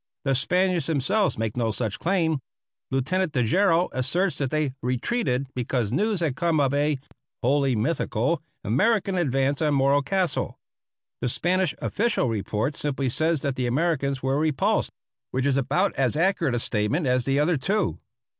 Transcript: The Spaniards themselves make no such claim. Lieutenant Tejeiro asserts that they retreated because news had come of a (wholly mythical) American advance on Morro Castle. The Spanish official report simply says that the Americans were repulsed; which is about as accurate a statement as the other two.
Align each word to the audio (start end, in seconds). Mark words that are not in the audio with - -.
The 0.25 0.33
Spaniards 0.33 0.87
themselves 0.87 1.37
make 1.37 1.55
no 1.55 1.69
such 1.69 1.99
claim. 1.99 2.39
Lieutenant 2.89 3.33
Tejeiro 3.33 3.87
asserts 3.91 4.39
that 4.39 4.49
they 4.49 4.73
retreated 4.81 5.45
because 5.53 5.91
news 5.91 6.21
had 6.21 6.35
come 6.35 6.59
of 6.59 6.73
a 6.73 6.97
(wholly 7.43 7.75
mythical) 7.75 8.41
American 8.63 9.15
advance 9.15 9.61
on 9.61 9.75
Morro 9.75 10.01
Castle. 10.01 10.57
The 11.19 11.29
Spanish 11.29 11.75
official 11.77 12.27
report 12.29 12.75
simply 12.75 13.09
says 13.09 13.41
that 13.41 13.55
the 13.55 13.67
Americans 13.67 14.23
were 14.23 14.39
repulsed; 14.39 14.89
which 15.29 15.45
is 15.45 15.55
about 15.55 15.93
as 15.93 16.15
accurate 16.17 16.55
a 16.55 16.59
statement 16.59 17.05
as 17.05 17.25
the 17.25 17.37
other 17.37 17.55
two. 17.55 17.99